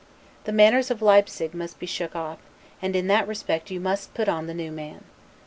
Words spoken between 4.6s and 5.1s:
man.